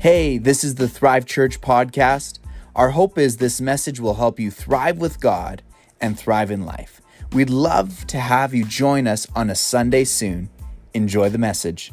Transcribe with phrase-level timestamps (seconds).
[0.00, 2.38] Hey, this is the Thrive Church podcast.
[2.74, 5.60] Our hope is this message will help you thrive with God
[6.00, 7.02] and thrive in life.
[7.34, 10.48] We'd love to have you join us on a Sunday soon.
[10.94, 11.92] Enjoy the message.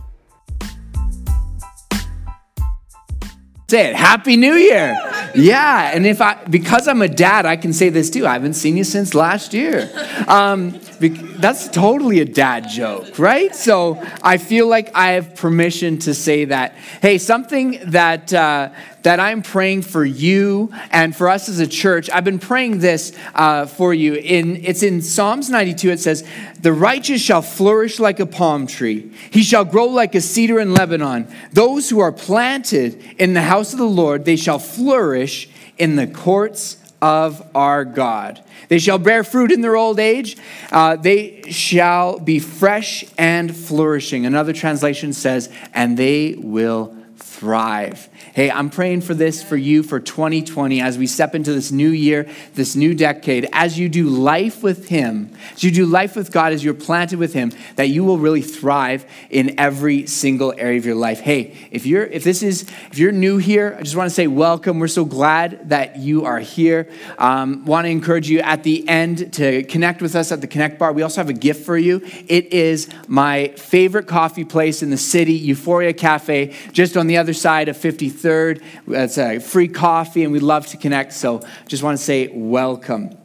[3.69, 3.95] Say it.
[3.97, 4.95] Happy New Year.
[5.35, 5.91] Yeah.
[5.93, 8.25] And if I, because I'm a dad, I can say this too.
[8.25, 9.91] I haven't seen you since last year.
[10.29, 13.55] Um, that's totally a dad joke, right?
[13.55, 16.73] So I feel like I have permission to say that.
[17.01, 18.69] Hey, something that, uh,
[19.03, 22.09] that I'm praying for you and for us as a church.
[22.09, 24.15] I've been praying this uh, for you.
[24.15, 25.91] In it's in Psalms 92.
[25.91, 26.27] It says,
[26.59, 30.73] "The righteous shall flourish like a palm tree; he shall grow like a cedar in
[30.73, 31.27] Lebanon.
[31.53, 36.07] Those who are planted in the house of the Lord, they shall flourish in the
[36.07, 38.43] courts of our God.
[38.69, 40.37] They shall bear fruit in their old age.
[40.71, 48.09] Uh, they shall be fresh and flourishing." Another translation says, "And they will." Thrive.
[48.33, 51.89] Hey, I'm praying for this for you for 2020 as we step into this new
[51.89, 53.47] year, this new decade.
[53.51, 57.19] As you do life with Him, as you do life with God, as you're planted
[57.19, 61.19] with Him, that you will really thrive in every single area of your life.
[61.19, 64.27] Hey, if you're if this is if you're new here, I just want to say
[64.27, 64.79] welcome.
[64.79, 66.89] We're so glad that you are here.
[67.17, 70.77] Um, want to encourage you at the end to connect with us at the Connect
[70.77, 70.93] Bar.
[70.93, 72.01] We also have a gift for you.
[72.27, 77.33] It is my favorite coffee place in the city, Euphoria Cafe, just on the other
[77.33, 78.61] side of 53rd.
[78.87, 81.13] It's a free coffee, and we'd love to connect.
[81.13, 83.17] So just want to say welcome.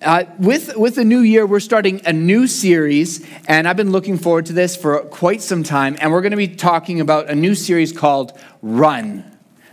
[0.00, 4.16] Uh, with, with the new year, we're starting a new series, and I've been looking
[4.16, 5.96] forward to this for quite some time.
[6.00, 9.24] And we're going to be talking about a new series called Run.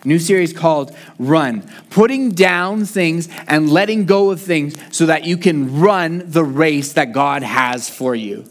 [0.03, 1.69] New series called Run.
[1.91, 6.93] Putting down things and letting go of things so that you can run the race
[6.93, 8.45] that God has for you.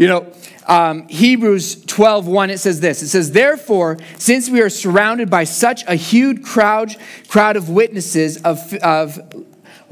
[0.00, 0.32] You know,
[0.66, 3.02] um, Hebrews 12, 1, it says this.
[3.02, 6.94] It says, Therefore, since we are surrounded by such a huge crowd,
[7.28, 9.20] crowd of witnesses of, of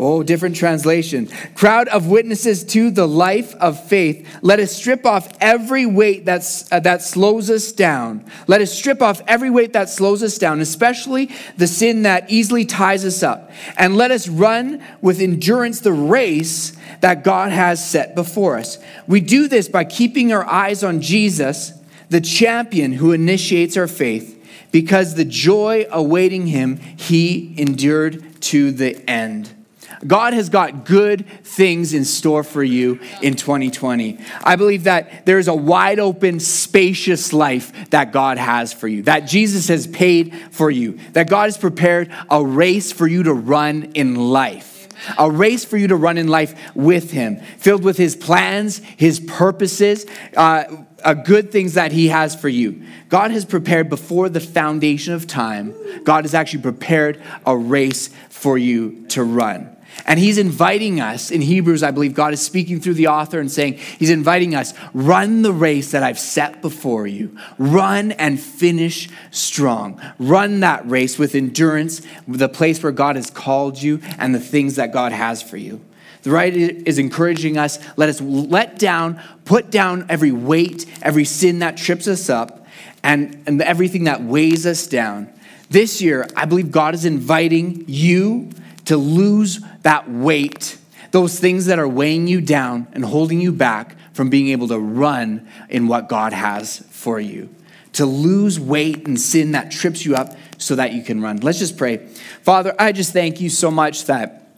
[0.02, 1.28] Oh, different translation.
[1.54, 4.26] Crowd of witnesses to the life of faith.
[4.40, 8.24] Let us strip off every weight that's, uh, that slows us down.
[8.46, 12.64] Let us strip off every weight that slows us down, especially the sin that easily
[12.64, 13.50] ties us up.
[13.76, 16.72] And let us run with endurance the race
[17.02, 18.78] that God has set before us.
[19.06, 21.74] We do this by keeping our eyes on Jesus,
[22.08, 24.38] the champion who initiates our faith.
[24.72, 29.59] Because the joy awaiting him, he endured to the end.
[30.06, 34.18] God has got good things in store for you in 2020.
[34.42, 39.02] I believe that there is a wide open, spacious life that God has for you,
[39.02, 43.34] that Jesus has paid for you, that God has prepared a race for you to
[43.34, 44.80] run in life
[45.18, 49.20] a race for you to run in life with him, filled with his plans, his
[49.20, 50.06] purposes,
[50.36, 50.64] uh,
[51.02, 52.82] uh, good things that he has for you.
[53.08, 55.74] God has prepared before the foundation of time,
[56.04, 59.76] God has actually prepared a race for you to run.
[60.06, 63.50] And he's inviting us, in Hebrews, I believe God is speaking through the author and
[63.50, 67.36] saying, He's inviting us, run the race that I've set before you.
[67.58, 70.00] Run and finish strong.
[70.18, 74.76] Run that race with endurance, the place where God has called you and the things
[74.76, 75.80] that God has for you.
[76.22, 81.60] The writer is encouraging us, let us let down, put down every weight, every sin
[81.60, 82.66] that trips us up,
[83.02, 85.32] and, and everything that weighs us down.
[85.70, 88.50] This year, I believe God is inviting you
[88.90, 90.76] to lose that weight,
[91.12, 94.80] those things that are weighing you down and holding you back from being able to
[94.80, 97.54] run in what God has for you.
[97.92, 101.36] To lose weight and sin that trips you up so that you can run.
[101.36, 101.98] Let's just pray.
[102.42, 104.56] Father, I just thank you so much that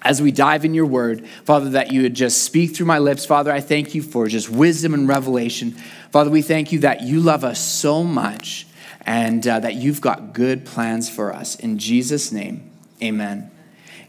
[0.00, 3.26] as we dive in your word, Father, that you would just speak through my lips.
[3.26, 5.72] Father, I thank you for just wisdom and revelation.
[6.10, 8.66] Father, we thank you that you love us so much
[9.02, 11.54] and uh, that you've got good plans for us.
[11.56, 12.71] In Jesus' name,
[13.02, 13.50] amen.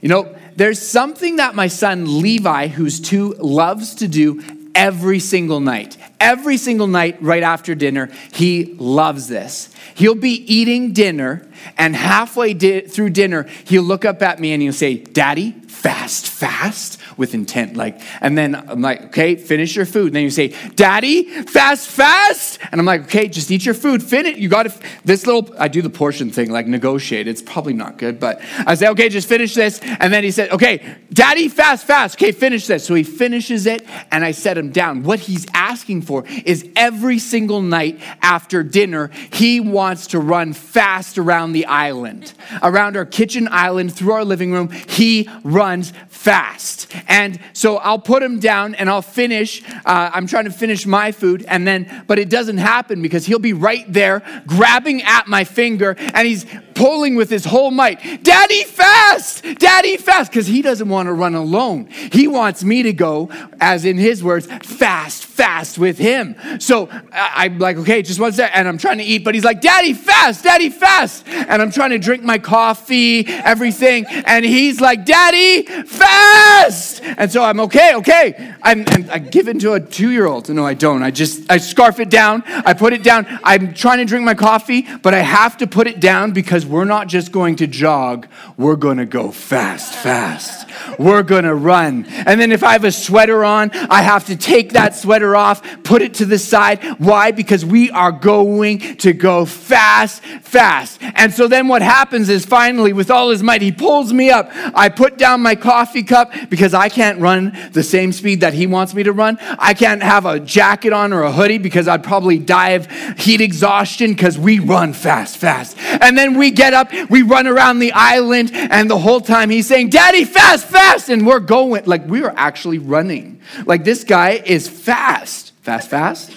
[0.01, 4.43] You know, there's something that my son Levi, who's two, loves to do
[4.75, 5.97] every single night.
[6.19, 9.69] Every single night, right after dinner, he loves this.
[9.95, 11.47] He'll be eating dinner,
[11.77, 16.27] and halfway di- through dinner, he'll look up at me and he'll say, Daddy, fast,
[16.27, 17.75] fast with intent.
[17.75, 20.07] Like, and then I'm like, okay, finish your food.
[20.07, 22.59] And then you say, Daddy, fast, fast.
[22.71, 24.03] And I'm like, okay, just eat your food.
[24.03, 24.37] Finish.
[24.37, 24.73] You got to,
[25.05, 27.27] this little, I do the portion thing, like negotiate.
[27.27, 29.79] It's probably not good, but I say, okay, just finish this.
[29.81, 32.15] And then he said, okay, Daddy, fast, fast.
[32.15, 32.85] Okay, finish this.
[32.85, 35.03] So he finishes it, and I set him down.
[35.03, 41.17] What he's asking for is every single night after dinner, he wants to run fast
[41.17, 44.69] around the island, around our kitchen island, through our living room.
[44.69, 46.93] He runs fast.
[47.07, 49.63] And so I'll put him down and I'll finish.
[49.85, 51.45] Uh, I'm trying to finish my food.
[51.47, 55.95] And then, but it doesn't happen because he'll be right there grabbing at my finger
[55.97, 58.23] and he's pulling with his whole might.
[58.23, 59.43] Daddy, fast!
[59.57, 60.31] Daddy, fast!
[60.31, 61.87] Because he doesn't want to run alone.
[62.11, 63.29] He wants me to go,
[63.59, 66.35] as in his words, fast, fast with him.
[66.59, 68.51] So I'm like, okay, just one sec.
[68.53, 71.27] And I'm trying to eat, but he's like, Daddy, fast, Daddy, fast.
[71.27, 74.05] And I'm trying to drink my coffee, everything.
[74.07, 77.01] And he's like, Daddy, fast.
[77.03, 78.55] And so I'm okay, okay.
[78.61, 80.49] I'm, and I give it to a two year old.
[80.49, 81.03] No, I don't.
[81.03, 82.43] I just, I scarf it down.
[82.45, 83.25] I put it down.
[83.43, 86.85] I'm trying to drink my coffee, but I have to put it down because we're
[86.85, 88.27] not just going to jog,
[88.57, 90.67] we're going to go fast, fast.
[90.97, 92.05] We're going to run.
[92.05, 95.61] And then if I have a sweater on, I have to take that sweater off,
[95.83, 96.83] put it to the side.
[96.99, 97.31] Why?
[97.31, 100.99] Because we are going to go fast, fast.
[101.01, 104.49] And so then what happens is finally, with all his might, he pulls me up.
[104.75, 108.65] I put down my coffee cup because I can't run the same speed that he
[108.67, 109.37] wants me to run.
[109.59, 112.89] I can't have a jacket on or a hoodie because I'd probably die of
[113.19, 115.77] heat exhaustion because we run fast, fast.
[115.79, 119.67] And then we get up, we run around the island, and the whole time he's
[119.67, 121.09] saying, Daddy, fast, fast.
[121.09, 123.41] And we're going, like, we are actually running.
[123.65, 125.53] Like, this guy is fast.
[125.61, 126.31] Fast, fast?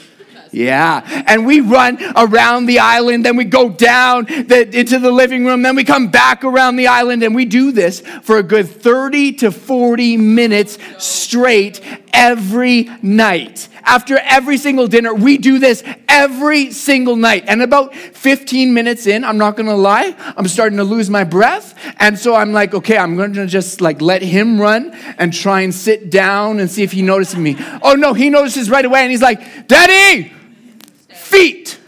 [0.52, 1.02] Yeah.
[1.26, 5.62] And we run around the island, then we go down the, into the living room,
[5.62, 9.32] then we come back around the island, and we do this for a good 30
[9.34, 11.82] to 40 minutes straight
[12.12, 13.68] every night.
[13.84, 17.44] After every single dinner, we do this every single night.
[17.46, 21.74] And about 15 minutes in, I'm not gonna lie, I'm starting to lose my breath.
[21.98, 25.74] And so I'm like, okay, I'm gonna just like let him run and try and
[25.74, 27.56] sit down and see if he notices me.
[27.82, 30.32] Oh no, he notices right away and he's like, Daddy,
[31.08, 31.78] feet.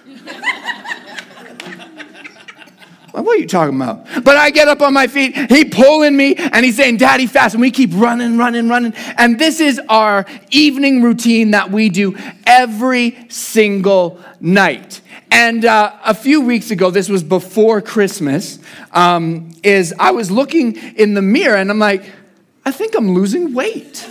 [3.23, 4.07] What are you talking about?
[4.25, 7.55] But I get up on my feet, he pulling me, and he's saying, Daddy, fast.
[7.55, 8.95] And we keep running, running, running.
[9.17, 12.17] And this is our evening routine that we do
[12.47, 15.01] every single night.
[15.31, 18.59] And uh, a few weeks ago, this was before Christmas,
[18.93, 22.11] um, is I was looking in the mirror and I'm like,
[22.65, 24.11] I think I'm losing weight.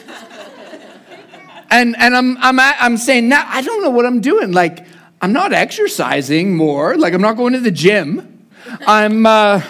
[1.70, 4.52] and and I'm, I'm, I'm saying, now I don't know what I'm doing.
[4.52, 4.86] Like,
[5.22, 6.96] I'm not exercising more.
[6.96, 8.37] Like, I'm not going to the gym.
[8.86, 9.62] I'm, uh,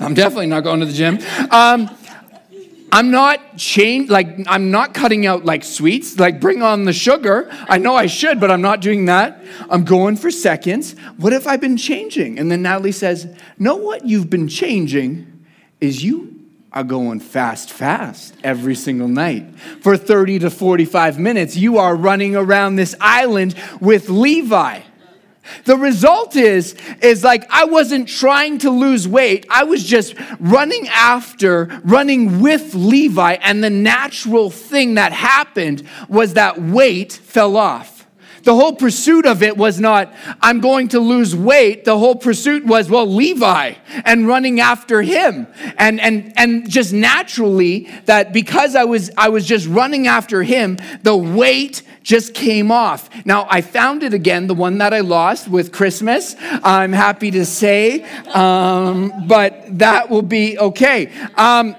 [0.00, 1.18] I'm definitely not going to the gym.
[1.50, 1.90] Um,
[2.92, 7.48] I'm not change like I'm not cutting out like sweets, like bring on the sugar.
[7.68, 9.40] I know I should, but I'm not doing that.
[9.70, 10.98] I'm going for seconds.
[11.16, 12.38] What have I've been changing?
[12.38, 15.44] And then Natalie says, "No, what you've been changing
[15.80, 16.40] is you
[16.72, 19.58] are going fast, fast every single night.
[19.80, 24.80] For 30 to 45 minutes, you are running around this island with Levi.
[25.64, 29.46] The result is, is like I wasn't trying to lose weight.
[29.50, 33.34] I was just running after, running with Levi.
[33.40, 38.00] And the natural thing that happened was that weight fell off.
[38.42, 41.84] The whole pursuit of it was not, I'm going to lose weight.
[41.84, 45.46] The whole pursuit was, well, Levi and running after him.
[45.76, 50.78] And, and, and just naturally that because I was, I was just running after him,
[51.02, 53.08] the weight just came off.
[53.24, 56.34] Now, I found it again, the one that I lost with Christmas.
[56.40, 58.02] I'm happy to say,
[58.34, 61.12] um, but that will be okay.
[61.36, 61.76] Um,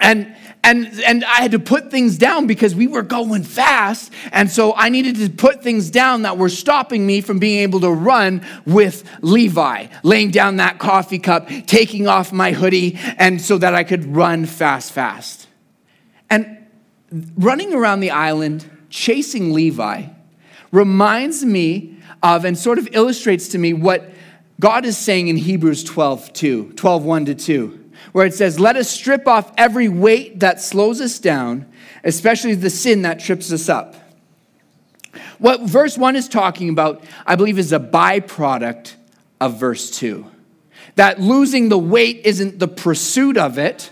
[0.00, 0.34] and
[0.64, 4.74] and and I had to put things down because we were going fast and so
[4.74, 8.44] I needed to put things down that were stopping me from being able to run
[8.66, 13.84] with Levi laying down that coffee cup taking off my hoodie and so that I
[13.84, 15.48] could run fast fast
[16.28, 16.58] and
[17.38, 20.06] running around the island chasing Levi
[20.72, 24.10] reminds me of and sort of illustrates to me what
[24.58, 27.80] God is saying in Hebrews 12 2 12 1 to 2
[28.12, 31.70] where it says, Let us strip off every weight that slows us down,
[32.04, 33.94] especially the sin that trips us up.
[35.38, 38.94] What verse 1 is talking about, I believe, is a byproduct
[39.40, 40.26] of verse 2.
[40.96, 43.90] That losing the weight isn't the pursuit of it,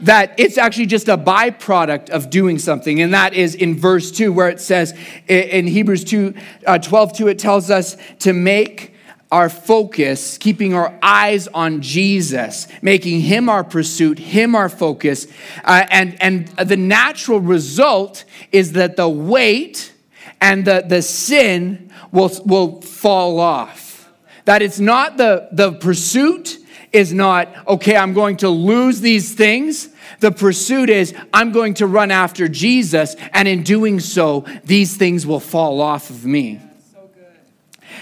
[0.00, 3.00] that it's actually just a byproduct of doing something.
[3.00, 4.94] And that is in verse 2, where it says
[5.28, 6.34] in Hebrews 2
[6.66, 8.94] uh, 12 2, it tells us to make
[9.34, 15.26] our focus, keeping our eyes on Jesus, making him our pursuit, him our focus.
[15.64, 19.92] Uh, and, and the natural result is that the weight
[20.40, 24.08] and the, the sin will, will fall off.
[24.44, 26.58] That it's not the, the pursuit
[26.94, 29.88] is not, okay, I'm going to lose these things.
[30.20, 35.26] The pursuit is, I'm going to run after Jesus, and in doing so, these things
[35.26, 36.60] will fall off of me.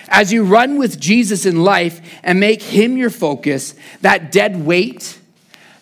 [0.09, 5.19] As you run with Jesus in life and make him your focus, that dead weight,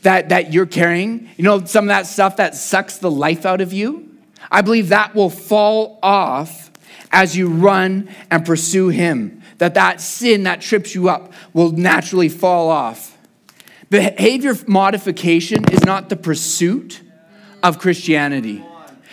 [0.02, 3.60] that, that you're carrying, you know, some of that stuff that sucks the life out
[3.60, 4.08] of you,
[4.52, 6.70] I believe that will fall off
[7.10, 9.39] as you run and pursue Him.
[9.60, 13.16] That that sin that trips you up will naturally fall off.
[13.90, 17.02] Behavior modification is not the pursuit
[17.62, 18.64] of Christianity.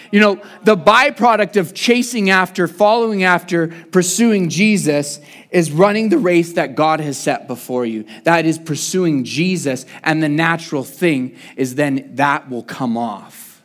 [0.10, 5.20] You know, the byproduct of chasing after, following after, pursuing Jesus
[5.52, 8.06] is running the race that God has set before you.
[8.24, 13.62] That is pursuing Jesus, and the natural thing is then that will come off.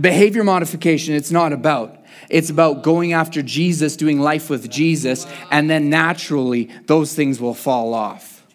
[0.00, 1.99] Behavior modification, it's not about.
[2.28, 7.54] It's about going after Jesus, doing life with Jesus, and then naturally those things will
[7.54, 8.46] fall off.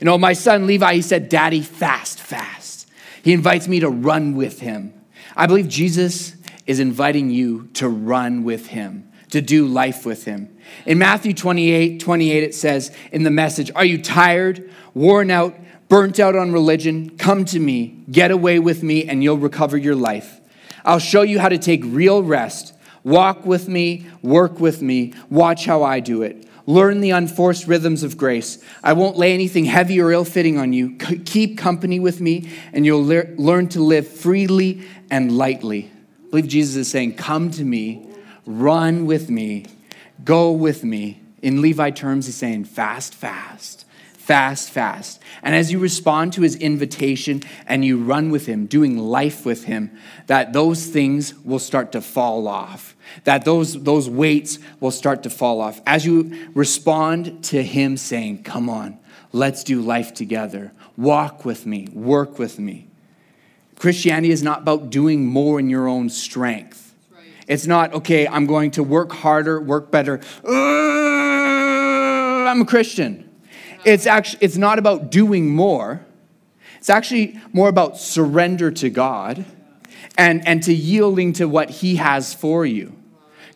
[0.00, 2.88] You know, my son Levi, he said, Daddy, fast, fast.
[3.22, 4.94] He invites me to run with him.
[5.36, 6.36] I believe Jesus
[6.66, 10.56] is inviting you to run with him, to do life with him.
[10.86, 15.56] In Matthew 28 28, it says in the message, Are you tired, worn out,
[15.88, 17.16] burnt out on religion?
[17.16, 20.37] Come to me, get away with me, and you'll recover your life.
[20.88, 22.74] I'll show you how to take real rest.
[23.04, 26.48] Walk with me, work with me, watch how I do it.
[26.64, 28.64] Learn the unforced rhythms of grace.
[28.82, 30.96] I won't lay anything heavy or ill fitting on you.
[30.98, 35.90] C- keep company with me, and you'll le- learn to live freely and lightly.
[36.26, 38.08] I believe Jesus is saying, Come to me,
[38.46, 39.66] run with me,
[40.24, 41.20] go with me.
[41.42, 43.84] In Levi terms, he's saying, Fast, fast,
[44.28, 45.20] fast, fast.
[45.42, 49.64] And as you respond to his invitation and you run with him, doing life with
[49.64, 49.90] him,
[50.26, 52.94] that those things will start to fall off
[53.24, 55.80] that those, those weights will start to fall off.
[55.86, 58.98] As you respond to Him saying, Come on,
[59.32, 62.88] let's do life together, walk with me, work with me.
[63.76, 66.94] Christianity is not about doing more in your own strength.
[67.12, 67.22] Right.
[67.46, 70.20] It's not, okay, I'm going to work harder, work better.
[70.44, 70.50] Uh,
[72.48, 73.27] I'm a Christian.
[73.84, 76.04] It's actually it's not about doing more.
[76.78, 79.44] It's actually more about surrender to God
[80.16, 82.94] and, and to yielding to what He has for you.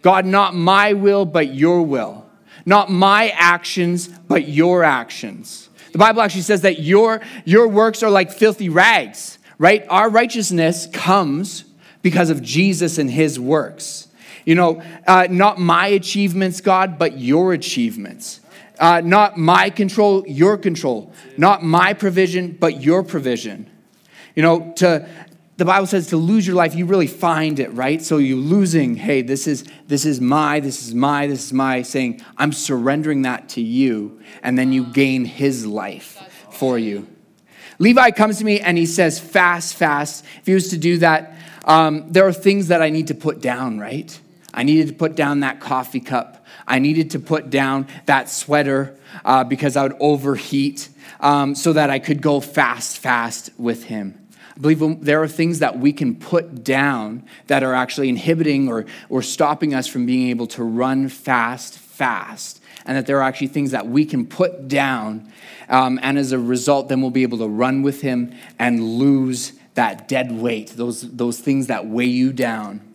[0.02, 2.26] God, not my will, but your will.
[2.66, 5.68] Not my actions, but your actions.
[5.92, 9.84] The Bible actually says that your, your works are like filthy rags, right?
[9.88, 11.64] Our righteousness comes
[12.02, 14.08] because of Jesus and his works.
[14.44, 18.40] You know, uh, not my achievements, God, but your achievements.
[18.82, 21.12] Uh, not my control, your control.
[21.36, 23.70] Not my provision, but your provision.
[24.34, 25.08] You know, to,
[25.56, 28.02] the Bible says to lose your life, you really find it, right?
[28.02, 31.82] So you losing, hey, this is this is my, this is my, this is my,
[31.82, 36.18] saying, I'm surrendering that to you, and then you gain his life
[36.50, 37.06] for you.
[37.78, 40.24] Levi comes to me and he says, fast, fast.
[40.40, 41.36] If he was to do that,
[41.66, 44.18] um, there are things that I need to put down, right?
[44.52, 46.41] I needed to put down that coffee cup.
[46.66, 50.88] I needed to put down that sweater uh, because I would overheat
[51.20, 54.18] um, so that I could go fast, fast with him.
[54.56, 58.84] I believe there are things that we can put down that are actually inhibiting or,
[59.08, 62.60] or stopping us from being able to run fast, fast.
[62.84, 65.32] And that there are actually things that we can put down.
[65.68, 69.52] Um, and as a result, then we'll be able to run with Him and lose
[69.74, 72.91] that dead weight, those, those things that weigh you down.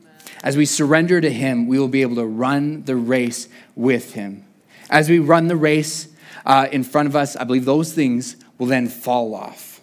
[0.47, 4.45] As we surrender to Him, we will be able to run the race with Him.
[4.89, 6.07] As we run the race
[6.45, 9.81] uh, in front of us, I believe those things will then fall off.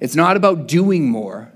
[0.00, 1.52] It's not about doing more,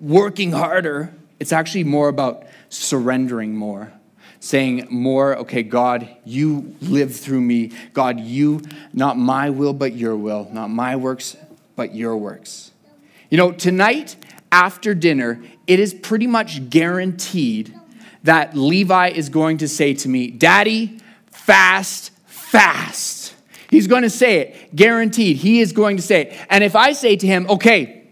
[0.00, 1.12] working harder.
[1.40, 3.92] It's actually more about surrendering more,
[4.38, 7.72] saying more, okay, God, you live through me.
[7.92, 11.36] God, you, not my will, but your will, not my works,
[11.74, 12.70] but your works.
[13.28, 14.14] You know, tonight
[14.52, 17.74] after dinner, it is pretty much guaranteed
[18.22, 20.98] that Levi is going to say to me, Daddy,
[21.30, 23.34] fast, fast.
[23.70, 25.36] He's going to say it, guaranteed.
[25.36, 26.46] He is going to say it.
[26.50, 28.08] And if I say to him, okay,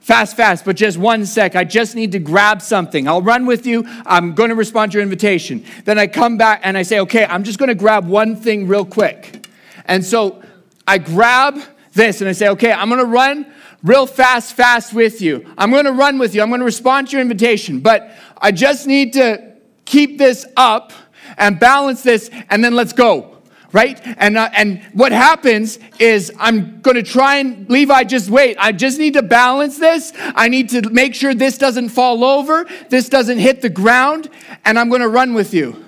[0.00, 3.06] fast, fast, but just one sec, I just need to grab something.
[3.06, 3.84] I'll run with you.
[4.06, 5.64] I'm going to respond to your invitation.
[5.84, 8.66] Then I come back and I say, okay, I'm just going to grab one thing
[8.66, 9.46] real quick.
[9.84, 10.42] And so
[10.88, 11.60] I grab
[11.92, 15.44] this and I say, okay, I'm going to run real fast, fast with you.
[15.58, 16.42] I'm going to run with you.
[16.42, 20.92] I'm going to respond to your invitation, but I just need to keep this up
[21.36, 23.32] and balance this, and then let's go
[23.72, 24.00] right?
[24.18, 28.56] And, uh, and what happens is I'm going to try and, Levi, just wait.
[28.60, 30.12] I just need to balance this.
[30.16, 34.28] I need to make sure this doesn't fall over, this doesn't hit the ground,
[34.64, 35.82] and I'm going to run with you.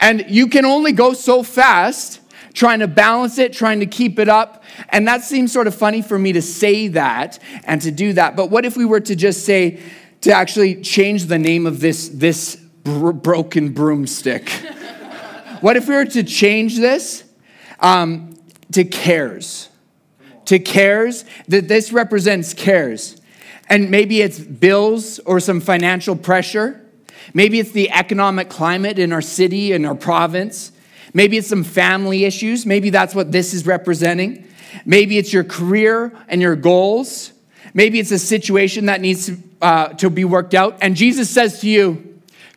[0.00, 2.20] And you can only go so fast
[2.52, 4.64] trying to balance it, trying to keep it up.
[4.88, 8.36] And that seems sort of funny for me to say that and to do that.
[8.36, 9.80] But what if we were to just say,
[10.22, 14.50] to actually change the name of this, this br- broken broomstick?
[15.60, 17.22] What if we were to change this
[17.78, 18.36] um,
[18.72, 19.68] to cares?
[20.46, 23.20] to cares, that this represents cares.
[23.68, 26.84] And maybe it's bills or some financial pressure.
[27.32, 30.71] Maybe it's the economic climate in our city and our province.
[31.14, 32.64] Maybe it's some family issues.
[32.64, 34.48] Maybe that's what this is representing.
[34.86, 37.32] Maybe it's your career and your goals.
[37.74, 40.78] Maybe it's a situation that needs to, uh, to be worked out.
[40.80, 42.08] And Jesus says to you,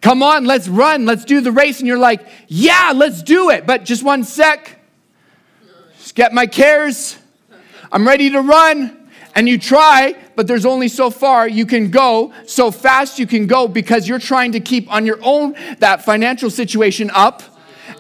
[0.02, 1.80] Come on, let's run, let's do the race.
[1.80, 3.66] And you're like, Yeah, let's do it.
[3.66, 4.80] But just one sec.
[5.98, 7.18] Just get my cares.
[7.92, 9.10] I'm ready to run.
[9.34, 13.48] And you try, but there's only so far you can go, so fast you can
[13.48, 17.44] go because you're trying to keep on your own that financial situation up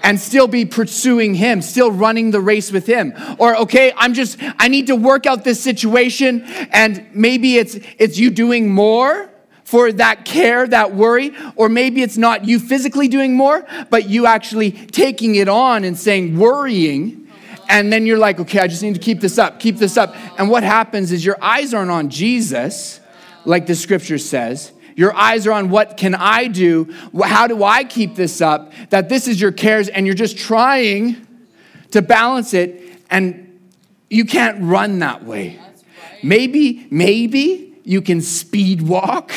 [0.03, 3.13] and still be pursuing him, still running the race with him.
[3.37, 8.17] Or okay, I'm just I need to work out this situation and maybe it's it's
[8.17, 9.29] you doing more
[9.63, 14.27] for that care, that worry, or maybe it's not you physically doing more, but you
[14.27, 17.25] actually taking it on and saying worrying
[17.67, 20.15] and then you're like, okay, I just need to keep this up, keep this up.
[20.37, 22.99] And what happens is your eyes aren't on Jesus,
[23.43, 24.71] like the scripture says.
[24.95, 26.93] Your eyes are on what can I do?
[27.21, 28.71] How do I keep this up?
[28.89, 31.27] That this is your cares, and you're just trying
[31.91, 33.59] to balance it, and
[34.09, 35.59] you can't run that way.
[36.23, 39.31] Maybe, maybe you can speed walk.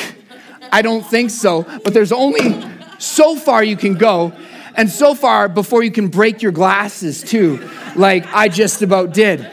[0.70, 2.64] I don't think so, but there's only
[2.98, 4.32] so far you can go,
[4.76, 9.48] and so far before you can break your glasses, too, like I just about did.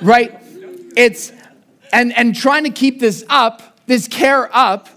[0.00, 0.40] Right?
[0.96, 1.32] It's,
[1.92, 4.88] and, and trying to keep this up, this care up,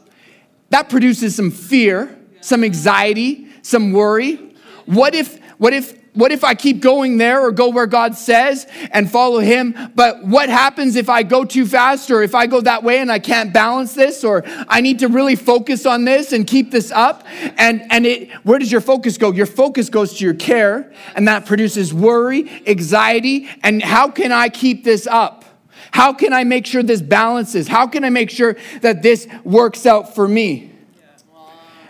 [0.69, 4.35] that produces some fear, some anxiety, some worry.
[4.85, 8.67] What if, what if, what if I keep going there or go where God says
[8.91, 9.75] and follow Him?
[9.95, 13.11] But what happens if I go too fast or if I go that way and
[13.11, 16.91] I can't balance this or I need to really focus on this and keep this
[16.91, 17.25] up?
[17.57, 19.31] And, and it, where does your focus go?
[19.31, 23.47] Your focus goes to your care and that produces worry, anxiety.
[23.63, 25.38] And how can I keep this up?
[25.91, 27.67] How can I make sure this balances?
[27.67, 30.71] How can I make sure that this works out for me?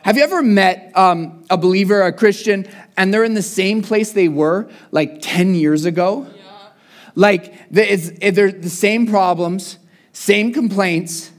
[0.03, 4.11] Have you ever met um, a believer, a Christian, and they're in the same place
[4.11, 6.25] they were like 10 years ago?
[6.35, 6.41] Yeah.
[7.15, 9.77] Like, it's, they're the same problems,
[10.13, 11.31] same complaints,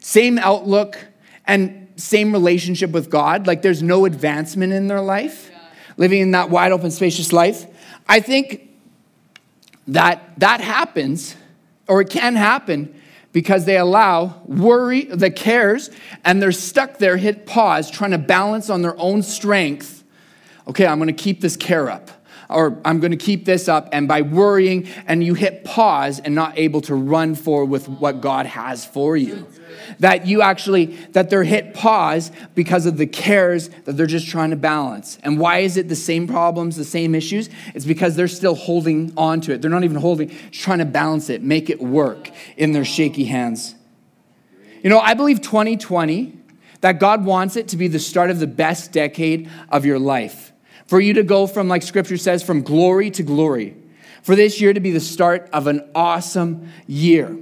[0.00, 0.98] same outlook,
[1.46, 3.46] and same relationship with God.
[3.46, 5.58] Like, there's no advancement in their life, yeah.
[5.98, 7.66] living in that wide open, spacious life.
[8.08, 8.70] I think
[9.88, 11.36] that that happens
[11.88, 12.94] or it can happen
[13.32, 15.90] because they allow worry, the cares,
[16.24, 20.04] and they're stuck there, hit pause, trying to balance on their own strength.
[20.66, 22.10] Okay, I'm gonna keep this care up
[22.48, 23.88] or I'm going to keep this up.
[23.92, 28.20] And by worrying, and you hit pause and not able to run forward with what
[28.20, 29.46] God has for you.
[30.00, 34.50] That you actually, that they're hit pause because of the cares that they're just trying
[34.50, 35.18] to balance.
[35.22, 37.48] And why is it the same problems, the same issues?
[37.74, 39.62] It's because they're still holding on to it.
[39.62, 43.74] They're not even holding, trying to balance it, make it work in their shaky hands.
[44.82, 46.36] You know, I believe 2020,
[46.80, 50.52] that God wants it to be the start of the best decade of your life.
[50.86, 53.76] For you to go from, like scripture says, from glory to glory.
[54.22, 57.36] For this year to be the start of an awesome year.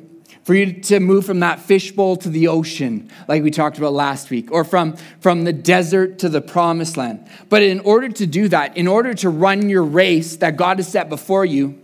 [0.44, 4.28] For you to move from that fishbowl to the ocean, like we talked about last
[4.28, 7.26] week, or from, from the desert to the promised land.
[7.48, 10.88] But in order to do that, in order to run your race that God has
[10.88, 11.78] set before you,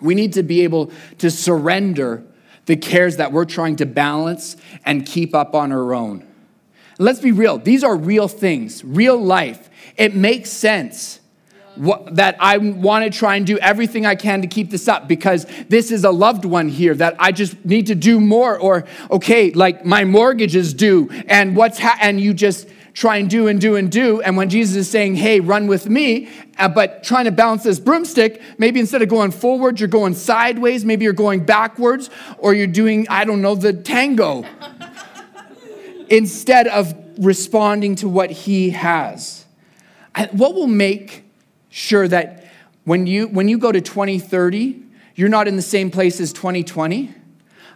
[0.00, 2.24] we need to be able to surrender
[2.64, 6.25] the cares that we're trying to balance and keep up on our own.
[6.98, 9.68] Let's be real, these are real things, real life.
[9.96, 11.20] It makes sense
[12.12, 15.46] that I want to try and do everything I can to keep this up because
[15.68, 18.58] this is a loved one here that I just need to do more.
[18.58, 23.28] Or, okay, like my mortgage is due, and what's ha- and you just try and
[23.28, 24.22] do and do and do.
[24.22, 27.78] And when Jesus is saying, hey, run with me, uh, but trying to balance this
[27.78, 32.66] broomstick, maybe instead of going forward, you're going sideways, maybe you're going backwards, or you're
[32.66, 34.46] doing, I don't know, the tango
[36.08, 39.44] instead of responding to what he has.
[40.32, 41.24] What will make
[41.70, 42.44] sure that
[42.84, 44.82] when you, when you go to 2030,
[45.14, 47.12] you're not in the same place as 2020?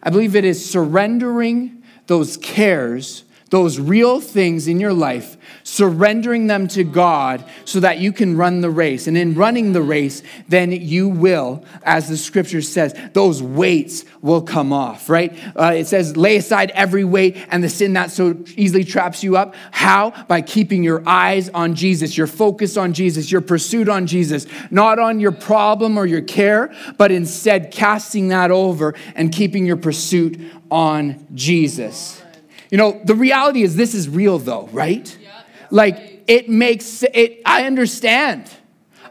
[0.03, 6.69] I believe it is surrendering those cares those real things in your life, surrendering them
[6.69, 9.09] to God so that you can run the race.
[9.09, 14.43] And in running the race, then you will, as the scripture says, those weights will
[14.43, 15.37] come off, right?
[15.57, 19.37] Uh, it says, lay aside every weight and the sin that so easily traps you
[19.37, 19.55] up.
[19.73, 20.11] How?
[20.29, 25.01] By keeping your eyes on Jesus, your focus on Jesus, your pursuit on Jesus, not
[25.01, 30.41] on your problem or your care, but instead casting that over and keeping your pursuit
[30.71, 32.23] on Jesus.
[32.71, 35.17] You know, the reality is this is real though, right?
[35.21, 38.51] Yeah, like it makes it I understand.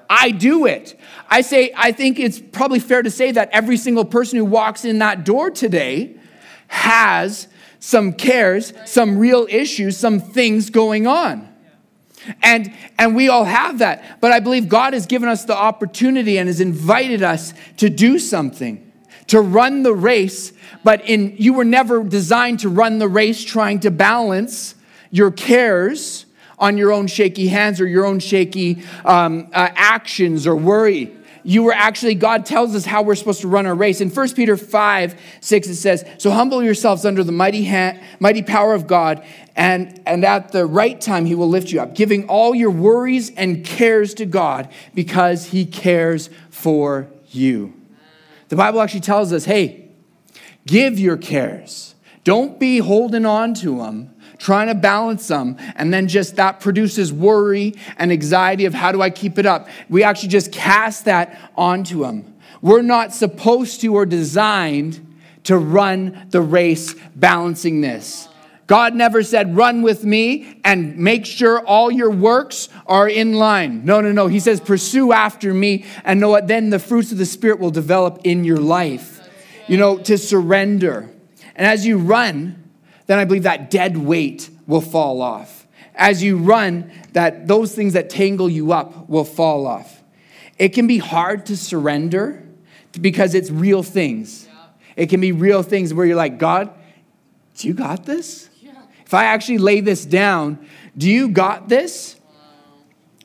[0.10, 1.00] I do it.
[1.30, 4.84] I say, I think it's probably fair to say that every single person who walks
[4.84, 6.17] in that door today
[6.67, 7.48] has
[7.80, 11.48] some cares, some real issues, some things going on.
[12.41, 14.19] And, and we all have that.
[14.19, 18.19] But I believe God has given us the opportunity and has invited us to do
[18.19, 18.88] something,
[19.30, 20.54] to run the race.
[20.84, 24.76] But in, you were never designed to run the race trying to balance
[25.12, 26.26] your cares
[26.58, 31.63] on your own shaky hands or your own shaky um, uh, actions or worry you
[31.63, 34.02] were actually, God tells us how we're supposed to run our race.
[34.02, 38.44] In 1 Peter 5, 6, it says, So humble yourselves under the mighty, hand, mighty
[38.44, 42.28] power of God, and, and at the right time he will lift you up, giving
[42.28, 47.74] all your worries and cares to God because he cares for you.
[48.49, 49.88] The Bible actually tells us, hey,
[50.67, 51.95] give your cares.
[52.23, 57.13] Don't be holding on to them trying to balance them, and then just that produces
[57.13, 59.67] worry and anxiety of how do I keep it up.
[59.89, 62.35] We actually just cast that onto them.
[62.62, 65.05] We're not supposed to or designed
[65.43, 68.29] to run the race balancing this.
[68.69, 73.84] God never said, run with me and make sure all your works are in line.
[73.84, 74.27] No, no, no.
[74.27, 76.47] He says, pursue after me and know what?
[76.47, 79.27] Then the fruits of the Spirit will develop in your life.
[79.67, 81.10] You know, to surrender.
[81.55, 82.69] And as you run,
[83.08, 85.65] then I believe that dead weight will fall off.
[85.95, 90.03] As you run, that those things that tangle you up will fall off.
[90.60, 92.43] It can be hard to surrender
[93.01, 94.47] because it's real things.
[94.95, 96.69] It can be real things where you're like, God,
[97.58, 98.45] do you got this?
[99.10, 100.63] If I actually lay this down,
[100.95, 102.15] do you got this?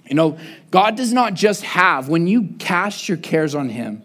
[0.07, 0.39] You know,
[0.71, 4.03] God does not just have, when you cast your cares on Him,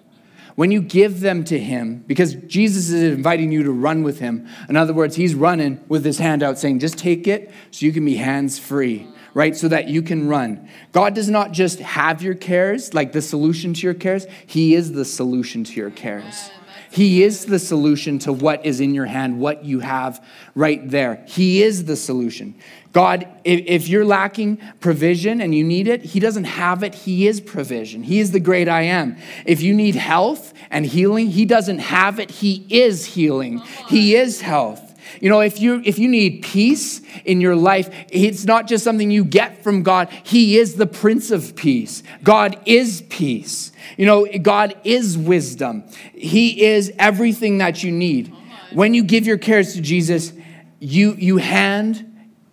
[0.55, 4.45] when you give them to him, because Jesus is inviting you to run with him.
[4.67, 7.93] In other words, he's running with his hand out saying, just take it so you
[7.93, 9.55] can be hands free, right?
[9.55, 10.67] So that you can run.
[10.91, 14.91] God does not just have your cares, like the solution to your cares, he is
[14.91, 16.51] the solution to your cares.
[16.91, 20.25] He is the solution to what is in your hand, what you have
[20.55, 21.23] right there.
[21.27, 22.55] He is the solution.
[22.91, 26.95] God, if you're lacking provision and you need it, He doesn't have it.
[26.95, 28.01] He is provision.
[28.03, 29.17] He is the great I am.
[29.45, 32.31] If you need health and healing, He doesn't have it.
[32.31, 33.59] He is healing.
[33.87, 34.88] He is health.
[35.19, 39.11] You know, if you if you need peace in your life, it's not just something
[39.11, 40.09] you get from God.
[40.23, 42.03] He is the Prince of Peace.
[42.23, 43.71] God is peace.
[43.97, 45.83] You know, God is wisdom.
[46.13, 48.33] He is everything that you need.
[48.71, 50.33] When you give your cares to Jesus,
[50.79, 52.05] you you hand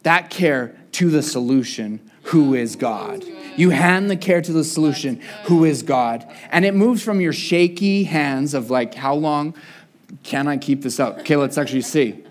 [0.02, 3.24] that care to the solution, who is God.
[3.56, 6.26] You hand the care to the solution, who is God.
[6.50, 9.54] And it moves from your shaky hands of like, how long
[10.22, 11.20] can I keep this up?
[11.20, 12.22] Okay, let's actually see.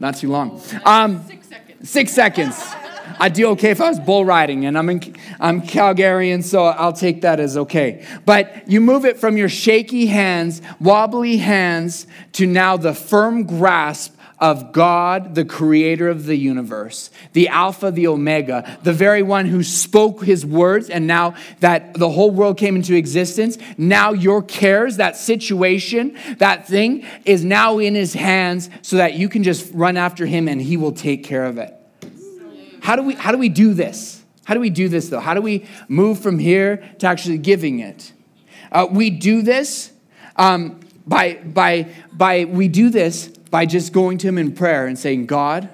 [0.00, 0.60] Not too long.
[0.84, 1.90] Um, six seconds.
[1.90, 2.74] Six seconds.
[3.20, 6.92] I'd do okay if I was bull riding, and I'm in, I'm Calgarian, so I'll
[6.92, 8.04] take that as okay.
[8.24, 14.13] But you move it from your shaky hands, wobbly hands, to now the firm grasp
[14.38, 19.62] of God, the creator of the universe, the Alpha, the Omega, the very one who
[19.62, 24.96] spoke his words, and now that the whole world came into existence, now your cares,
[24.96, 29.96] that situation, that thing is now in his hands so that you can just run
[29.96, 31.72] after him and he will take care of it.
[32.82, 34.22] How do we, how do, we do this?
[34.44, 35.20] How do we do this though?
[35.20, 38.12] How do we move from here to actually giving it?
[38.70, 39.92] Uh, we do this
[40.36, 44.98] um, by, by, by, we do this by just going to Him in prayer and
[44.98, 45.68] saying, God,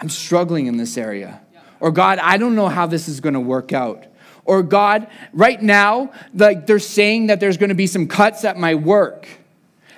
[0.00, 1.40] I'm struggling in this area.
[1.78, 4.04] Or God, I don't know how this is going to work out.
[4.44, 8.58] Or God, right now, like they're saying that there's going to be some cuts at
[8.58, 9.28] my work.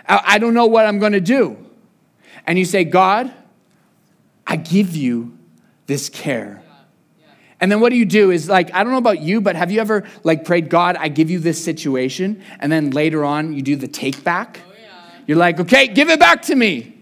[0.06, 1.56] I don't know what I'm going to do.
[2.46, 3.32] And you say, God,
[4.46, 5.38] I give you
[5.86, 6.62] this care.
[7.60, 9.70] And then what do you do is like, I don't know about you, but have
[9.70, 13.62] you ever like prayed, God, I give you this situation, and then later on you
[13.62, 14.60] do the take back?
[15.26, 16.94] You're like, okay, give it back to me.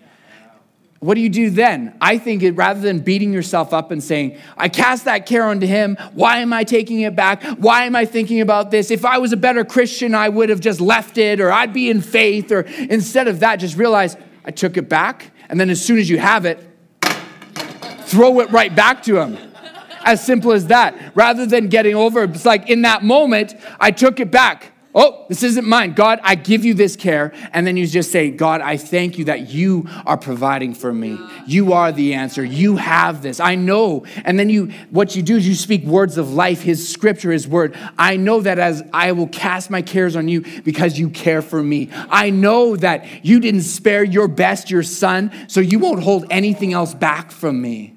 [1.03, 1.97] What do you do then?
[2.01, 5.67] I think it, rather than beating yourself up and saying, I cast that care onto
[5.67, 5.97] him.
[6.13, 7.43] Why am I taking it back?
[7.59, 8.93] Why am I thinking about this?
[8.93, 11.91] If I was a better Christian, I would have just left it or I'd be
[11.91, 12.53] in faith.
[12.53, 15.33] Or instead of that, just realize I took it back.
[15.49, 16.65] And then as soon as you have it,
[18.03, 19.37] throw it right back to him.
[20.05, 21.17] As simple as that.
[21.17, 24.72] Rather than getting over, it's like in that moment, I took it back.
[24.94, 25.94] Oh, this isn't mine.
[25.94, 27.33] God, I give you this care.
[27.55, 31.18] And then you just say, God, I thank you that you are providing for me.
[31.46, 32.44] You are the answer.
[32.44, 33.40] You have this.
[33.40, 34.05] I know.
[34.26, 37.48] And then you, what you do is you speak words of life, His scripture, His
[37.48, 37.74] word.
[37.96, 41.62] I know that as I will cast my cares on you because you care for
[41.62, 41.88] me.
[42.11, 46.74] I know that you didn't spare your best, your son, so you won't hold anything
[46.74, 47.96] else back from me.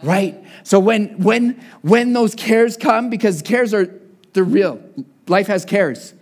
[0.00, 0.44] Right?
[0.62, 4.00] So when, when, when those cares come, because cares are,
[4.32, 4.80] they're real.
[5.26, 6.14] Life has cares.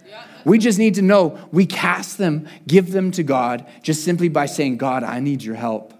[0.48, 4.46] We just need to know we cast them, give them to God, just simply by
[4.46, 5.92] saying, God, I need your help.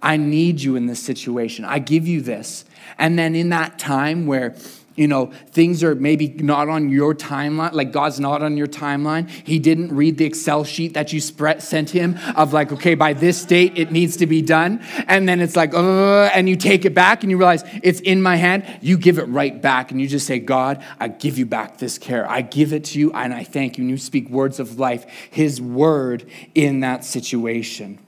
[0.00, 1.64] I need you in this situation.
[1.64, 2.64] I give you this.
[2.98, 4.54] And then in that time where
[4.96, 9.28] you know, things are maybe not on your timeline, like God's not on your timeline.
[9.28, 13.44] He didn't read the Excel sheet that you sent him of like, okay, by this
[13.44, 14.82] date it needs to be done.
[15.06, 18.22] And then it's like, uh, and you take it back and you realize it's in
[18.22, 18.64] my hand.
[18.80, 21.98] You give it right back and you just say, God, I give you back this
[21.98, 22.28] care.
[22.28, 23.82] I give it to you and I thank you.
[23.82, 27.98] And you speak words of life, his word in that situation.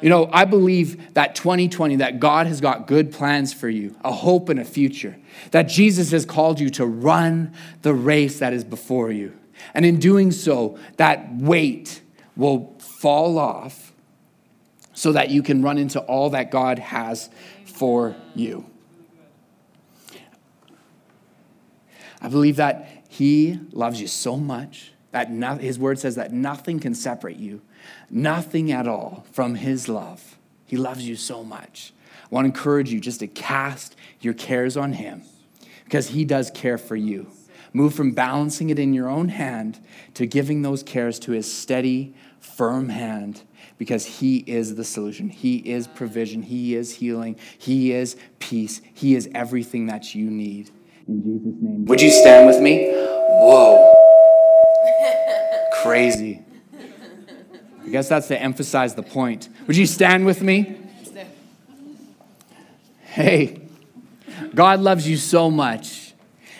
[0.00, 4.12] You know, I believe that 2020, that God has got good plans for you, a
[4.12, 5.16] hope and a future,
[5.50, 9.36] that Jesus has called you to run the race that is before you.
[9.74, 12.02] And in doing so, that weight
[12.36, 13.92] will fall off
[14.92, 17.28] so that you can run into all that God has
[17.64, 18.66] for you.
[22.20, 26.80] I believe that He loves you so much that no, His word says that nothing
[26.80, 27.62] can separate you
[28.10, 30.36] nothing at all from His love.
[30.66, 31.92] He loves you so much.
[32.24, 35.22] I want to encourage you just to cast your cares on Him
[35.84, 37.30] because He does care for you.
[37.72, 39.78] Move from balancing it in your own hand
[40.14, 43.42] to giving those cares to His steady, firm hand
[43.76, 45.28] because He is the solution.
[45.28, 46.42] He is provision.
[46.42, 47.36] He is healing.
[47.56, 48.80] He is peace.
[48.94, 50.70] He is everything that you need.
[51.06, 51.84] In Jesus' name.
[51.86, 52.90] Would you stand with me?
[52.90, 54.07] Whoa.
[55.88, 56.42] Crazy.
[57.84, 59.48] I guess that's to emphasize the point.
[59.66, 60.76] Would you stand with me?
[63.00, 63.62] Hey,
[64.54, 66.12] God loves you so much,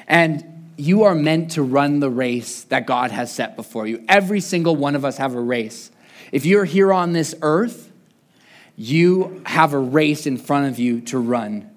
[0.06, 4.02] and you are meant to run the race that God has set before you.
[4.08, 5.90] Every single one of us have a race.
[6.32, 7.92] If you're here on this earth,
[8.76, 11.70] you have a race in front of you to run.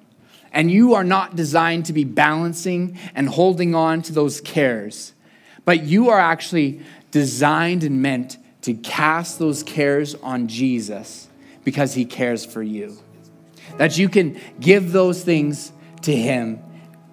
[0.54, 5.14] And you are not designed to be balancing and holding on to those cares,
[5.66, 11.30] but you are actually designed and meant to cast those cares on Jesus
[11.64, 12.98] because he cares for you.
[13.78, 15.72] That you can give those things
[16.04, 16.62] to him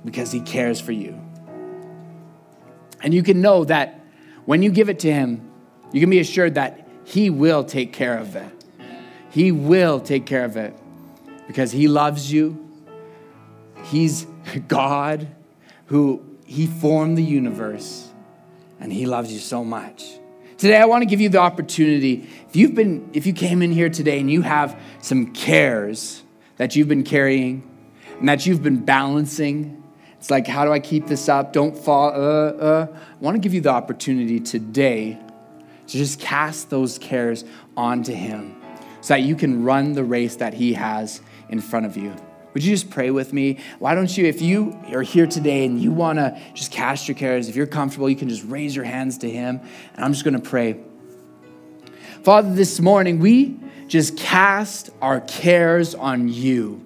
[0.04, 1.20] because he cares for you.
[3.02, 4.00] And you can know that
[4.44, 5.50] when you give it to him,
[5.92, 8.52] you can be assured that he will take care of it.
[9.30, 10.74] He will take care of it
[11.46, 12.66] because he loves you.
[13.84, 14.26] He's
[14.68, 15.28] God
[15.86, 18.07] who he formed the universe
[18.80, 20.18] and he loves you so much.
[20.56, 22.28] Today, I want to give you the opportunity.
[22.48, 26.24] If you've been, if you came in here today and you have some cares
[26.56, 27.62] that you've been carrying
[28.18, 29.82] and that you've been balancing,
[30.18, 31.52] it's like, how do I keep this up?
[31.52, 32.10] Don't fall.
[32.10, 32.86] Uh, uh.
[32.90, 35.16] I want to give you the opportunity today
[35.86, 37.44] to just cast those cares
[37.76, 38.60] onto Him
[39.00, 42.14] so that you can run the race that He has in front of you.
[42.58, 43.60] Would you just pray with me?
[43.78, 47.14] Why don't you, if you are here today and you want to just cast your
[47.14, 49.60] cares, if you're comfortable, you can just raise your hands to Him.
[49.94, 50.80] And I'm just going to pray.
[52.24, 56.84] Father, this morning we just cast our cares on you.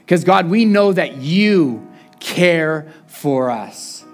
[0.00, 4.04] Because, God, we know that you care for us.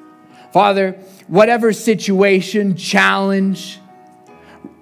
[0.53, 0.93] Father,
[1.27, 3.81] whatever situation, challenge,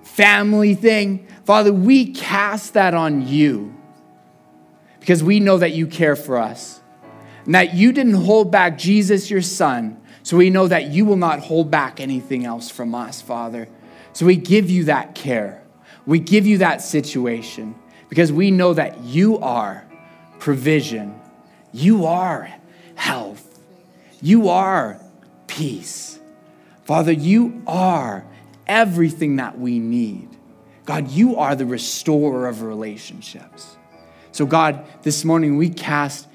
[0.02, 3.73] family thing, Father, we cast that on you
[5.04, 6.80] because we know that you care for us
[7.44, 10.00] and that you didn't hold back Jesus, your son.
[10.22, 13.68] So we know that you will not hold back anything else from us, Father.
[14.14, 15.62] So we give you that care.
[16.06, 17.74] We give you that situation
[18.08, 19.86] because we know that you are
[20.38, 21.20] provision.
[21.70, 22.50] You are
[22.94, 23.60] health.
[24.22, 24.98] You are
[25.48, 26.18] peace.
[26.84, 28.24] Father, you are
[28.66, 30.30] everything that we need.
[30.86, 33.76] God, you are the restorer of relationships.
[34.35, 36.27] So, God, this morning we cast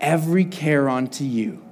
[0.00, 1.64] every care onto you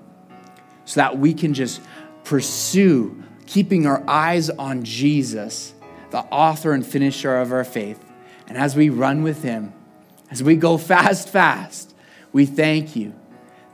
[0.84, 1.80] so that we can just
[2.22, 5.74] pursue keeping our eyes on Jesus,
[6.10, 7.98] the author and finisher of our faith.
[8.46, 9.74] And as we run with him,
[10.30, 11.96] as we go fast, fast,
[12.32, 13.12] we thank you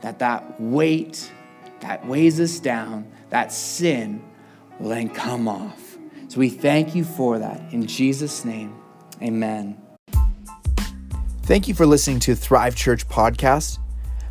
[0.01, 1.31] that that weight
[1.81, 4.23] that weighs us down, that sin,
[4.79, 5.95] will then come off.
[6.27, 7.71] So we thank you for that.
[7.71, 8.75] In Jesus' name,
[9.21, 9.79] amen.
[11.49, 13.79] Thank you for listening to Thrive Church podcast.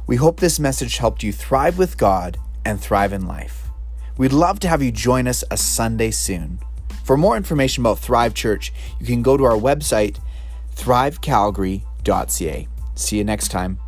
[0.07, 3.71] We hope this message helped you thrive with God and thrive in life.
[4.17, 6.61] We'd love to have you join us a Sunday soon.
[7.03, 10.21] For more information about Thrive Church, you can go to our website,
[10.77, 12.69] thrivecalgary.ca.
[12.95, 13.81] See you next time.